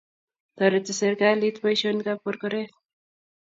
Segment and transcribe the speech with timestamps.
[0.61, 2.71] Toriti serikalit boisionik ab korkoret